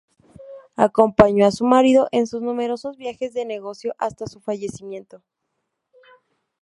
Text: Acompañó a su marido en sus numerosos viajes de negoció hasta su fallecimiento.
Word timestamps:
Acompañó 0.77 1.45
a 1.45 1.51
su 1.51 1.63
marido 1.63 2.07
en 2.11 2.25
sus 2.25 2.41
numerosos 2.41 2.97
viajes 2.97 3.35
de 3.35 3.45
negoció 3.45 3.93
hasta 3.99 4.25
su 4.25 4.39
fallecimiento. 4.39 5.21